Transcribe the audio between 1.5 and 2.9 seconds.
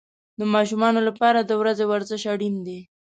ورځې ورزش اړین دی.